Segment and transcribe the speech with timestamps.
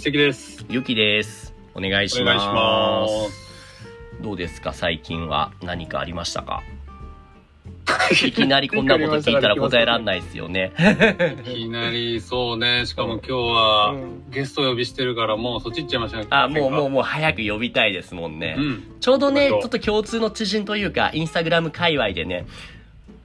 [0.00, 0.64] 一石です。
[0.70, 1.52] ゆきです。
[1.74, 3.02] お願いしお願いしま。
[3.02, 4.72] ますどうですか？
[4.72, 6.62] 最近は何かありましたか？
[8.26, 10.72] いきなりこんなこと聞いたら答えらんないですよね。
[11.44, 11.52] す。
[11.52, 12.86] いきなり、そうね。
[12.86, 13.94] しかも今日は、
[14.30, 16.26] ゲスト呼びしてるから、もうそっち行っちゃいましたね。
[16.30, 16.88] あ、もうもうう。
[16.88, 18.56] もう早く呼びたいですもんね。
[18.56, 18.82] うん。
[19.00, 22.46] ちょうどね、ちょっと共通の知人というか、インスタグラム界隈でね、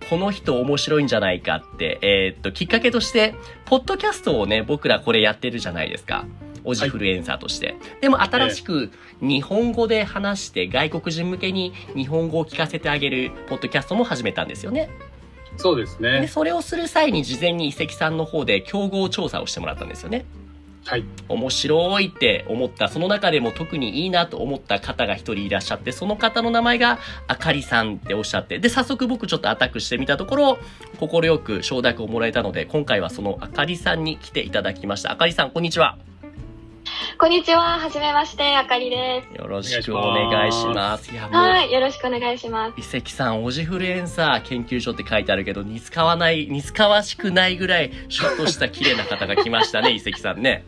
[0.10, 3.33] この人面白いんじゃないかって、えーっと、きっかけとして、
[3.64, 6.25] ポッドキャストをね、僕らこれやってるじゃないですか。
[6.65, 7.75] オジフルエンサーとして。
[8.01, 14.89] でも新しく日本語で話して外国人向けに日本語を聞かせてあげるポッドキャストも始めたんですよね。
[15.57, 16.28] そうですで、ね。
[16.28, 20.25] それをする際に事前に遺跡さんの方で競合調査をしてもらったんですよね。
[20.86, 21.05] はい。
[21.29, 30.60] 面白いって思った、その中でも特にいいなと思った方が一人いらっしゃって、その方の名前があかりさんっておっしゃって、で、早速僕ちょっとアタックしてみたところ、
[31.00, 35.11] 快く承諾をもらえたので、今回はそのあかりさんに来ていただきました。
[35.11, 35.97] あかりさん、こんにちは。
[37.17, 37.80] こんにちは。
[37.80, 39.38] はじめまして、あかりです。
[39.38, 41.09] よろしくお願いします。
[41.16, 41.71] はい。
[41.71, 42.97] よろしくお願いします。
[42.97, 50.66] 遺跡さん、オジフルエンサー研究所って書いてあるけど、似つかわない、似つかわしくないぐらい、シュッとした綺麗な方が来ましたね、 遺跡さんね。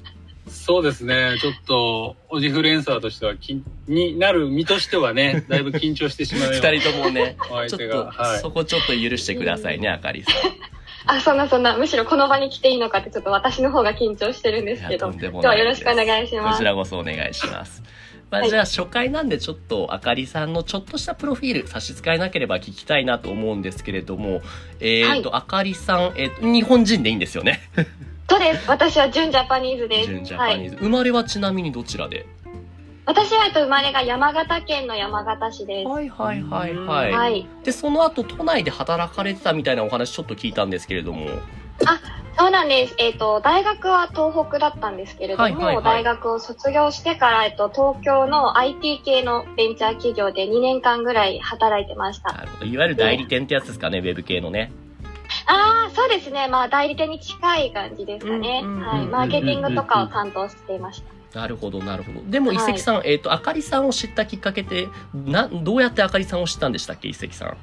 [0.47, 1.35] そうですね。
[1.41, 8.51] ちょっと、オジフルエンサーとしては、きになる身としてはね、だいぶ緊張してしまうような二人ともね、お相ちょっと手が。、はいそ。
[8.51, 10.76] こちょっと許してくださいね、あかりさん。
[11.07, 16.57] あ、そんなそんな、むしろこの場に来ていいのかってちょっと私の方が緊張してるんですけど、今日はよろしくお願いします。
[16.57, 17.81] こちらこそお願いします。
[18.29, 24.41] まあ、はいじゃあ初回なんでちょっとあかりさんのちょっとしたプロフィール差し支えなければ聞きたいなと思うんですけれども、
[24.81, 27.61] えっ、と、あかりさん、えーと、日本人でいいんですよね。
[28.29, 28.69] そうです。
[28.69, 30.07] 私は純ジャパニーズです。
[30.07, 30.55] 純ジャはい。
[30.55, 30.75] パニーズ。
[30.75, 32.25] 生まれはちなみにどちらで？
[33.07, 35.87] 私はえっと生まれが山形県の山形市です。
[35.87, 37.11] はいはいはいはい。
[37.13, 37.47] はい。
[37.63, 41.25] で、その後都内で働かれてたみたいなお話ちょっと聞いたんですけれども。
[42.37, 42.95] そうなんです。
[42.99, 52.33] えっ、と、大学は東北だったんですけれども、はいはいはい大学を卒業してから、えっと、東京の IT 系のベンチャー企業で2年間ぐらい働いてました。
[52.33, 52.65] なるほど。
[52.65, 54.71] いわゆる代理店ってやつですかね、ウェブ系のね。
[55.45, 56.49] ああ、そうですね。
[56.49, 58.63] まあ、代理店に近い感じですかね。
[58.63, 59.07] はい。
[59.07, 61.16] マーケティングとかを担当していました。
[61.33, 62.21] なるほど、なるほど。
[62.25, 67.57] でも、はい遺跡さん、えっ、と、あかりさんを知ったきっかけって、な、どうやってあかりさんを知ったんでしたっけ、遺跡さん？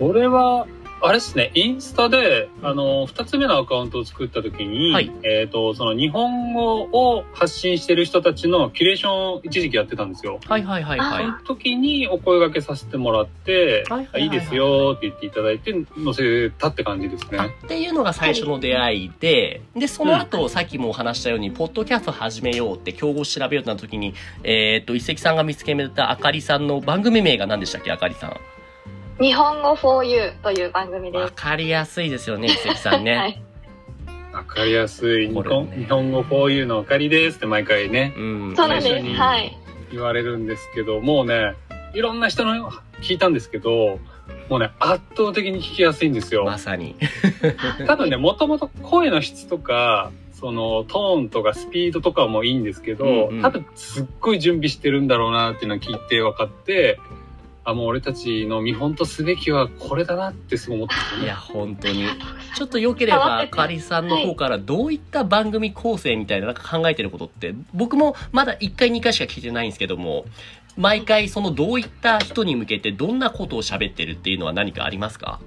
[0.00, 0.66] 俺は、
[1.00, 10.40] あれですね、インスタで、あの、二つ目のアカウントを作った時に、はいえっ、と、その日本語を発信してる人たちのキュレーションを一時期やってたんですよ。
[10.44, 11.24] はいはいはいはい。
[11.24, 17.54] その時にお声掛けさせてもらって、はいはいはいはいあいいですよって言っていただいて、載せたって感じですあね。
[17.64, 28.36] っていうのが最初の出会いで、で、その後、さっきもお話したように、ポッドキャスト始めようって、競合調べようってなった時に、えっ、と、一石さんが見つけたあかりさんの番組名が何でしたっけ、あかりさん。
[29.20, 31.22] 日本語 for you という番組です。
[31.22, 33.16] わかりやすいですよね、一石さんね。
[33.18, 33.42] はい。
[34.32, 38.54] わかりやすい日本,、ね日本語 4U のおかりですって毎回ね、うん。
[38.56, 38.88] そうなんです。
[38.88, 39.58] 最初にはい。
[39.90, 41.54] 言われるんですけど、もうね、
[41.94, 42.70] いろんな人の
[43.00, 43.98] 聞いたんですけど、
[44.48, 46.44] もうね、圧倒的に聞きやすいんですよ。
[46.44, 46.94] まさに。
[47.86, 57.00] 多分ね、もともと声の質とか、そのトーンとかスピードとかもいいんですけど、うんうん多分すっごい準備してるんだろうなっていうのを聞いて分かって、
[57.70, 61.36] あ、もう俺たちの見本とすべきはこれだなってすごい思ってますねいや、。
[61.36, 62.04] 本当に。
[62.56, 70.24] ちょっと良ければ、あかりさんの方からどういった番組構成みたいななんか考えてることって、僕もまだ1回2回しか聞いてないんですけども、
[70.76, 75.40] 毎回そのどういった人に向けてどんなことを喋ってるっていうのは何かありますか？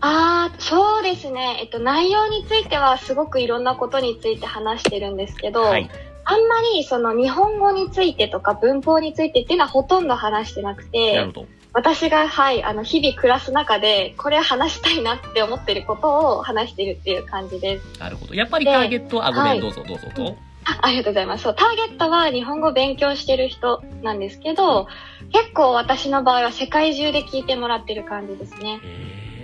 [0.00, 1.58] ああ、そうですね。
[1.62, 5.90] えっと、内容についてはすごくいろんなことについて話してるんですけど、はい。
[6.30, 11.46] あんまりその日本語についてとか文法についてっていうのはほとんど話してなくなてるほ、ど。
[11.72, 17.98] 私がはい、あの、日々暮らす中で、これ話したいなって思ってることを話してるっていう感じです。
[18.00, 18.34] なるほど。
[18.34, 20.36] やっぱりターゲットは、あ、ごめん、はいどうぞどうぞと。
[20.64, 21.44] あありがとうございます。
[21.44, 24.88] そう、ターゲットは日本語を勉強してる人なんですけど、
[25.32, 28.80] 結構私の場合は世界中で聞いてもらってる感じですね。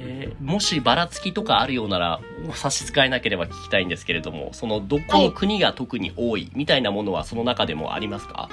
[0.06, 2.20] えーもしばらつきとかあるようなら
[2.54, 8.48] 差し支えなければ聞きたいんですけれどもそのどこの国が特に多いみたいなものはその中でもありますか？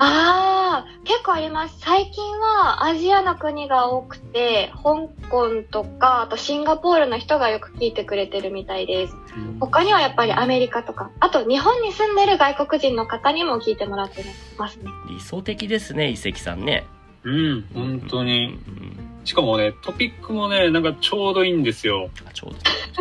[0.00, 1.76] ああ、結構あります。
[1.80, 9.14] 最近はアジアの国が多くて、香港とか、あとシンガポールの人がよく聞いてくれてるみたいです。
[9.58, 14.24] 他にはやっぱりアメリカとか、あと日本に住んでる外国人の方にも聞いてもらって
[14.56, 14.84] ますね。
[15.08, 16.86] 理想的ですね遺跡さんね
[17.24, 18.46] うん、本当うに。
[18.46, 22.08] んしかもね、トピックもね、なんかちょうどいいんですよ。
[22.26, 22.56] あちょうど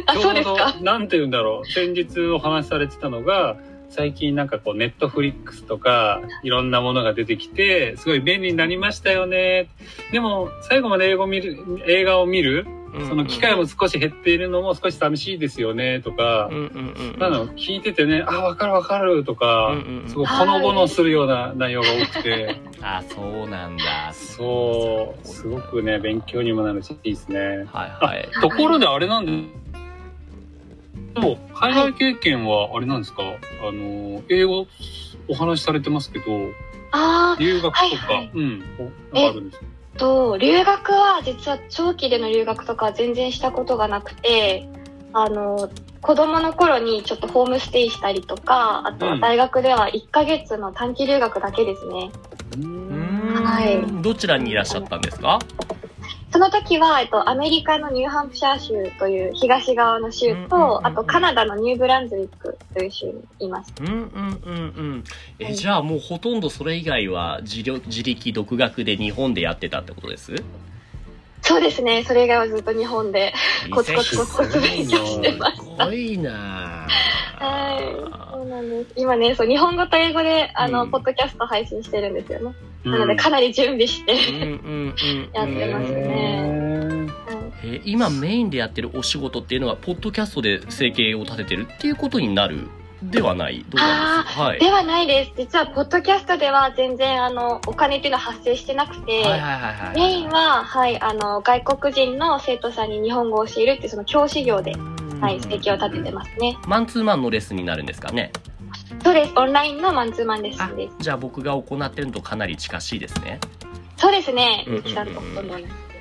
[0.08, 1.72] あ、ちょどそううですか？、なんて言うんだろう。
[1.72, 3.56] 先日お話しされてたのが、
[3.90, 9.70] 最近なんかこう、ネットフリックスとか、いろんなものが出てきて、すごい便利になりましたよね。
[10.12, 11.58] でも、最後まで英語見る、
[11.88, 12.68] 映画を見る
[13.06, 16.48] その機会も少し減っているのも少し寂しいですよねとか。
[16.52, 16.68] うん、うんう
[17.10, 17.20] んうん。
[17.20, 20.10] なの聞いててね、あ、わかるわかるとか、うんうんうん。
[20.10, 24.12] すごいほのぼのするような内容が多くて、 あ、そうなんだ。
[24.14, 27.40] そう、すごくね、勉強にもなるし、いいですね。
[27.40, 28.30] はいはい。
[28.42, 29.32] ところであれなんで、
[31.22, 34.68] そう、海外経験はあれなんですか、あの、英語
[35.28, 36.26] お話しされてますけど、
[36.92, 38.32] あー留学とか、はいはい。
[38.34, 38.64] うん、
[39.14, 39.66] あるんですか？
[39.98, 44.68] と、留学は実は長期での留学とかは全然したことがなくて、
[45.14, 45.70] あの、
[46.02, 52.12] 子供の頃にちょっとホームステイしたりとか、あとは大学では1ヶ月の短期留学だけですね。
[53.34, 54.02] はい。
[54.02, 55.40] どちらにいらっしゃったんですか？
[56.32, 63.74] その時は、えっと、アメリカのニューハンプシャー州という東側の州うんうんうんうんと、あとカナダのニューブランズウィックという州にいます。
[63.80, 65.04] うんうんうんうん。
[65.40, 70.36] え、はいじゃあもうほとんどそれ以外は自力自力独学で日本でやってたってことです？
[71.44, 72.04] そうですね。
[72.04, 73.34] それ以外はずっと日本で。
[73.72, 76.67] コツコツコツコツ勉強してますすごいなぁ
[77.40, 78.32] はい。
[78.32, 78.94] そうなんです。
[78.96, 82.56] 今ね、そう、日本語と英語で、あの、うんポッドキャスト配信してるんですよね。
[82.86, 86.08] うんなので、かなり準備して、うんうんうんやってますねね。
[87.64, 92.70] えー今メインでやってるお仕事っていうのはポッドキャストで生計を立ててるっていうことになる
[93.04, 93.66] ではない？
[93.68, 94.44] どうなんですか？
[94.44, 95.32] はいではないです。
[95.38, 104.74] 実は、ポッドキャストでは全然、あの、お金っていうのは発生してなくて、はいはいはいはいメインは、はい、あの、外国人の生徒さんに日本語を教えるっていう、その教師業で、
[105.20, 106.58] はい、生計を立ててますね。
[106.68, 108.32] マンツーマンのレッスンになるんですかね？
[109.04, 109.34] そうです。
[109.36, 110.96] オンラインのマンツーマンレッスあンです。
[111.00, 113.40] じゃあ僕が行ってるのとかなり近しいですね
[113.98, 114.66] そうですね。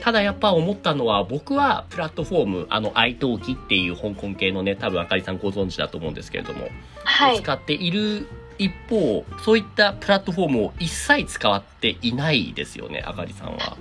[0.02, 6.68] ただやっぱ思ったのは僕はプラットフォームあの iTalki っていう香港系のね多分あかりさんご存知だと思うんですけれども、
[7.04, 7.38] はい。
[7.38, 8.28] 使っている
[8.58, 13.76] 一方そういったプラットフォームを一切使っていないですよねあかりさんは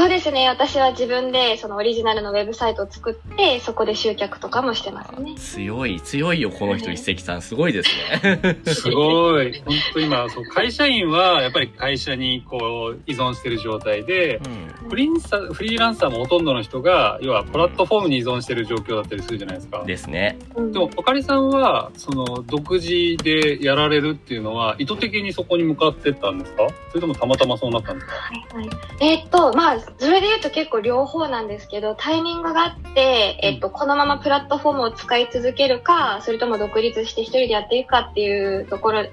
[0.00, 0.48] そうですね。
[0.48, 5.34] 私は自分で、そのオリジナルのウェブサイトを作って、そこで集客とかもしてますね。
[5.36, 7.90] 強い強いよこの人一石さんすごいです
[8.22, 9.52] ね すごい。
[9.66, 14.40] 本当今、そう、会社員はやっぱり会社にこう依存してる状態で、
[14.88, 19.80] フリーンサフリーランサーもほとんどの人が、要はプラットフォームに依存してる状況だったりするじゃないですか。
[19.80, 26.66] うん、ですねうんでも、あかりさんは、その、独自でやられるっていうのは、意図的にそこに向かってったんですか？
[26.88, 28.14] それともたまたまそうなったんですか？
[28.14, 39.10] はいはいえーっと、まあ、それで言うと結構両方なんですけど、タイミングがあって、えーっと、このままプラットフォームを使い続けるか、それとも独立して一人でやっていくかっていうところで、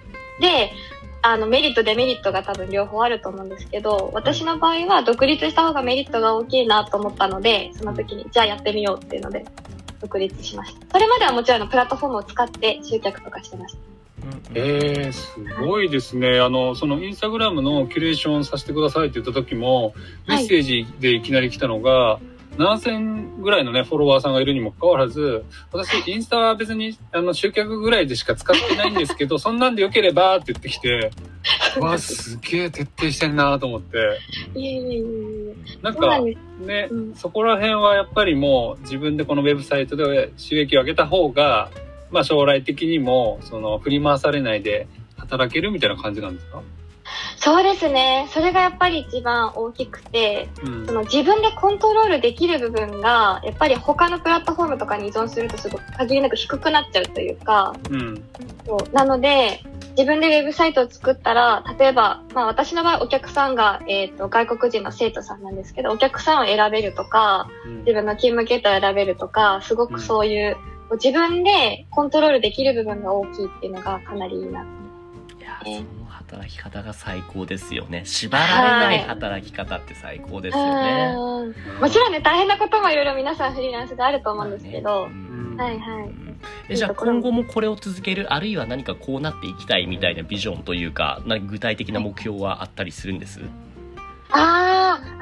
[1.22, 9.46] あの、メリット、デメリットが多分両方あると思うんですけど、私の場合は独立した方がメリットが大きいなと思ったので、その時に、じゃあやってみようっていうので、
[10.00, 10.88] 独立しました。
[10.92, 13.87] それまではもちろんプラットフォームを使って集客とかしてました。
[14.56, 16.40] ええすごいですね。
[16.40, 19.94] あの、そのインスタグラムのキュレーションさせてくださいって言った時も、
[20.28, 22.20] メッセージでいきなり来たのが、
[22.58, 31.12] 7000ぐらいのね、フォロワーさんがいるにもかかわらず、私、インスタは別に、あの、集客ぐらいでしか使ってないんですけど、 そんなんでよければって言ってきて、
[31.80, 33.98] うわ、すげえ徹底してんなと思って。
[34.56, 35.04] いえいえいえい
[35.50, 35.84] え。
[35.84, 36.20] なんか。
[36.20, 41.70] ね、うんそこら辺はやっぱりもう自分でこのウェブサイトで収益を上げた方が、
[42.12, 44.88] まあ将来的にも、その振り回されないで
[45.18, 46.62] 働けるみたいな感じなんですか？
[47.38, 48.28] そうですね。
[48.32, 50.94] それがやっぱり一番大きくて、うんそ。
[50.94, 58.24] の自分でコントロールできる部分が、やっぱり他のプラットフォームとかに依存するとすごく限りなく低くなっちゃうというか、うん。
[58.66, 59.62] そうなので、
[59.92, 70.58] 自分でウェブサイトを作ったら、例えば、まあ私の場合お客さんが、えっ、と、外国人の生徒さんなんですけど、お客さんを選べるとか、うん自分の勤務形態を選べるとか、すごくそういう、
[70.92, 74.64] 自分でコントロールできる部分が大きいっていうのがかなりいいな。
[74.64, 78.04] いやその働き方が最高ですよね。
[78.06, 78.54] 縛られ
[78.88, 81.80] ない働き方って最高ですよね、うん。
[81.82, 85.56] もちろんね、大変なこともいろいろ皆さんフリーランスであると思うんですけど、うん。
[85.58, 86.10] はいはい。
[86.70, 93.42] えじゃあ今後もこれを続けるあるいは何かこうなっていきたいみたいなビジョンというかな具体的な目標はあったりするんです？
[94.30, 94.77] あ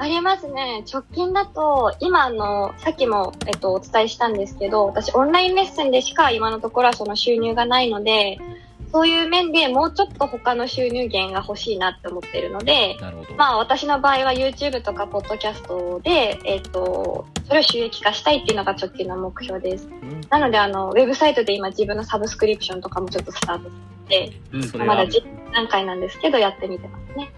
[0.06, 0.84] あ、ありますね。
[0.90, 8.38] 直近だと、今あの、さっきも、えっと、お伝えしたんですけど、私オンラインレッスンでしか今のところはその収入がないので、
[8.92, 12.96] そういう面でもうちょっと他の収入源が欲しいなって思ってるので、
[13.36, 19.86] まあ私の場合は YouTube とか Podcast で、えっと、それを収益化したいっていうのが直近の目標です。
[19.86, 23.74] うんなのであの、ウェブサイトで今自分のサブスクリプションとかもちょっとスタートし
[24.08, 25.22] て、うんまだ実
[25.52, 27.32] 段階なんですけど、やってみてますね。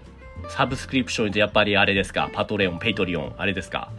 [0.49, 2.29] サブスクリプションでやっぱりあれですか？
[2.33, 3.89] Patreon Patreon あれですか？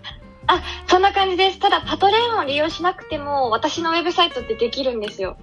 [0.46, 1.58] あそんな感じです。
[1.60, 5.36] ただ、 Patreon を利用しなくても、私のウェブサイトってできるんですよ。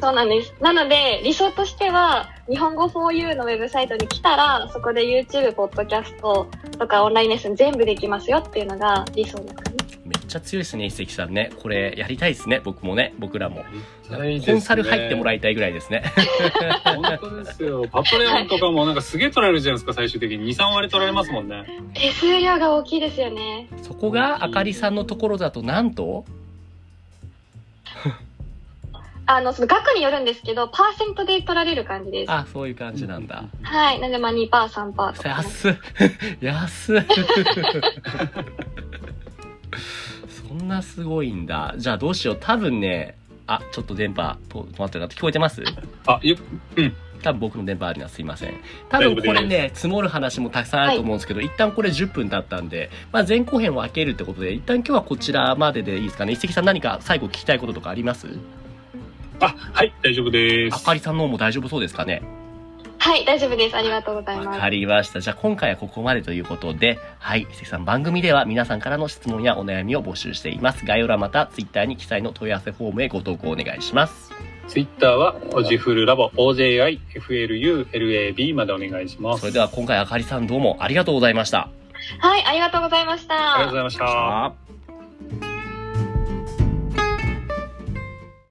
[0.00, 0.54] そうなんです。
[0.60, 6.46] なので、理想としては、日本語 4U のウェブサイトに来たら、そこで YouTube、ポッドキャスト
[6.78, 9.73] とかオンラインレッスン全部できますよっていうのが理想です。
[10.34, 11.50] ちゃ強いですね、一石さんね。
[11.62, 13.64] これ、やりたいですね、僕もね、僕らも。
[14.10, 16.02] ねコンサル入ってもらいたいぐらいですね。
[16.84, 17.86] 本当ですよ。
[17.90, 20.54] パトレオンとかもなんかすげえ取られるじゃないですか、最終的に。
[20.54, 21.64] 2、3割取られますもんね。
[21.94, 23.68] 手数料が大きいですよね。
[23.82, 26.24] そこが、あかりさんのところだと、なんと？
[29.26, 32.30] あの、その額によるんですけど、パーセントで取られる感じです。
[32.30, 33.44] あ、そういう感じなんだ。
[33.62, 34.00] はい。
[34.00, 35.28] なんで、まあ2%、3%とか。
[35.30, 35.76] 安っ
[36.42, 37.14] 安っそ
[40.54, 41.74] んなすごいんだ。
[41.76, 42.38] じゃあどうしよう。
[42.40, 45.62] 多分ね、あ、ちょっと電波と止まってるなって聞こえてます？
[46.06, 46.36] あ、ゆ、
[47.22, 48.54] 多分僕の電波あるのはすいません。
[48.88, 56.24] 多分これね、積もる話もたくさんあると思うんですけど、一旦これ10分経ったんで、まあ前後編を分けるってことで、一旦今日はこちらまででいいですか？
[56.24, 56.32] ね。
[56.32, 58.28] 一石さん何か最後聞きたいこととかあります？
[59.40, 60.76] あ、はい、大丈夫です。
[60.76, 62.22] あかりさんの方も大丈夫そうですかね？
[63.04, 63.76] はい、大丈夫です。
[63.76, 64.48] ありがとうございます。
[64.48, 65.20] わかりました。
[65.20, 70.86] じゃあ今回はここまでということで、はい、伊勢さん番組では皆さんからの質問やお悩みを募集しています。
[70.86, 74.32] 概要欄また Twitter に記載の問い合わせフォームへご投稿お願いします。
[74.68, 76.94] ツイッターは、オジフルラボ、OJIFLULAB
[78.54, 79.40] までお願いします。
[79.40, 81.68] それでは今回あかりさんどうもありがとうございました。
[82.20, 83.56] はい、ありがとうございました。
[83.56, 84.06] ありがとうございました。
[84.46, 84.54] あ